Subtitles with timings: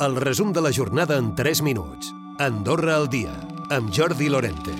[0.00, 2.12] El resum de la jornada en 3 minuts.
[2.40, 3.30] Andorra al dia,
[3.70, 4.72] amb Jordi Lorente.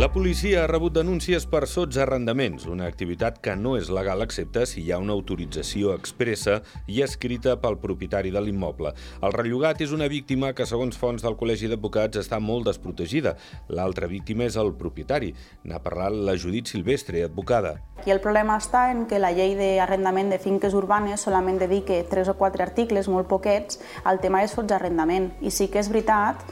[0.00, 4.64] La policia ha rebut denúncies per sots arrendaments, una activitat que no és legal excepte
[4.68, 8.94] si hi ha una autorització expressa i escrita pel propietari de l'immoble.
[9.20, 13.36] El rellogat és una víctima que, segons fonts del Col·legi d'Advocats, està molt desprotegida.
[13.68, 15.34] L'altra víctima és el propietari.
[15.64, 17.76] N'ha parlat la Judit Silvestre, advocada.
[18.06, 22.30] I el problema està en que la llei d'arrendament de finques urbanes solament dedica tres
[22.30, 25.32] o quatre articles, molt poquets, al tema de sots arrendament.
[25.42, 26.44] I sí que és veritat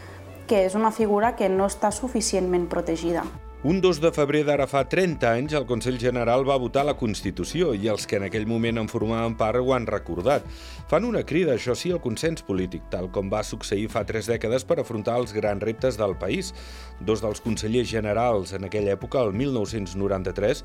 [0.50, 3.22] que és una figura que no està suficientment protegida.
[3.64, 7.70] Un 2 de febrer d'ara fa 30 anys, el Consell General va votar la Constitució
[7.72, 10.44] i els que en aquell moment en formaven part ho han recordat.
[10.90, 14.66] Fan una crida, això sí, al consens polític, tal com va succeir fa tres dècades
[14.68, 16.52] per afrontar els grans reptes del país.
[17.00, 20.60] Dos dels consellers generals en aquella època, el 1993,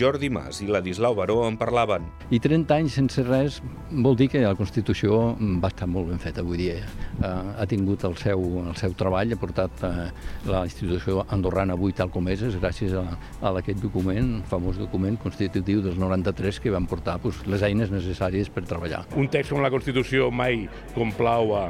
[0.00, 2.08] Jordi Mas i Ladislau Baró, en parlaven.
[2.32, 3.60] I 30 anys sense res
[3.92, 6.78] vol dir que la Constitució va estar molt ben feta, vull dir.
[6.80, 10.08] Eh, ha tingut el seu, el seu treball, ha portat eh,
[10.48, 13.02] la institució andorrana avui tal com és, gràcies a,
[13.42, 18.52] a aquest document, famós document constitutiu dels 93 que van portar pues, les eines necessàries
[18.52, 19.04] per treballar.
[19.18, 21.64] Un text com la Constitució mai complau a,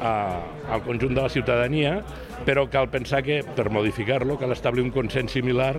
[0.00, 0.14] a,
[0.74, 1.98] al conjunt de la ciutadania,
[2.44, 5.76] però cal pensar que per modificar-lo cal establir un consens similar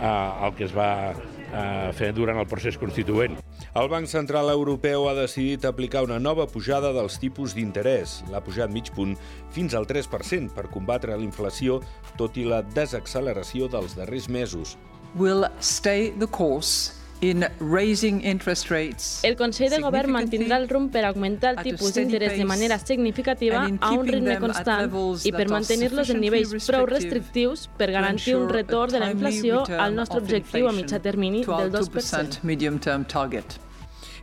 [0.00, 0.12] a,
[0.46, 1.14] al que es va
[1.54, 3.38] a fer durant el procés constituent.
[3.78, 8.22] El Banc Central Europeu ha decidit aplicar una nova pujada dels tipus d'interès.
[8.32, 9.16] L'ha pujat mig punt
[9.54, 11.80] fins al 3% per combatre la inflació,
[12.20, 14.76] tot i la desacceleració dels darrers mesos.
[15.16, 19.24] Will stay the course in raising interest rates.
[19.24, 23.64] El Consell de Govern mantindrà el rumb per augmentar el tipus d'interès de manera significativa
[23.66, 24.92] a un ritme constant
[25.24, 29.94] i per mantenir-los en nivells prou restrictius per garantir un retorn de la inflació al
[29.94, 32.42] nostre objectiu a mitjà termini del 2%.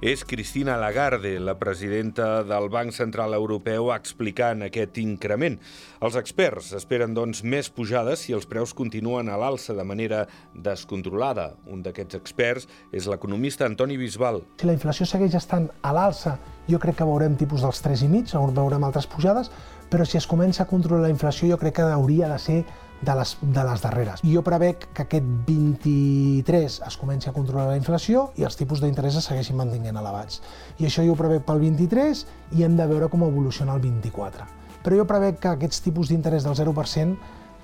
[0.02, 5.56] És Cristina Lagarde, la presidenta del Banc Central Europeu, explicant aquest increment.
[6.04, 11.54] Els experts esperen, doncs, més pujades si els preus continuen a l'alça de manera descontrolada.
[11.72, 14.42] Un d'aquests experts és l'economista Antoni Bisbal.
[14.60, 16.36] Si la inflació segueix estant a l'alça,
[16.68, 19.52] jo crec que veurem tipus dels 3,5, veurem altres pujades,
[19.90, 22.64] però si es comença a controlar la inflació jo crec que hauria de ser
[23.02, 24.24] de les, de les darreres.
[24.24, 29.20] Jo prevec que aquest 23 es comenci a controlar la inflació i els tipus d'interès
[29.20, 30.42] es segueixin mantenint elevats.
[30.80, 32.26] I això jo ho prevec pel 23
[32.58, 34.48] i hem de veure com evoluciona el 24.
[34.86, 37.16] Però jo prevec que aquests tipus d'interès del 0%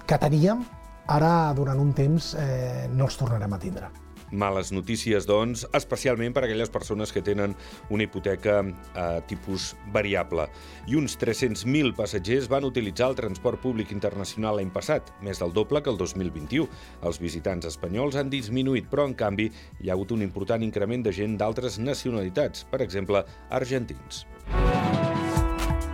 [0.08, 0.64] que teníem,
[1.08, 3.92] ara durant un temps eh, no els tornarem a tindre.
[4.31, 7.56] Males notícies, doncs, especialment per a aquelles persones que tenen
[7.90, 8.62] una hipoteca
[8.96, 10.47] a tipus variable.
[10.88, 15.84] I uns 300.000 passatgers van utilitzar el transport públic internacional l'any passat, més del doble
[15.84, 16.68] que el 2021.
[17.03, 21.16] Els visitants espanyols han disminuït, però, en canvi, hi ha hagut un important increment de
[21.16, 24.25] gent d'altres nacionalitats, per exemple, argentins.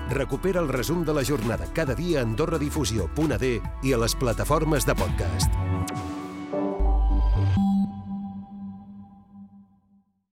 [0.09, 3.52] Recupera el resum de la jornada cada dia a AndorraDifusió.d
[3.84, 5.52] i a les plataformes de podcast.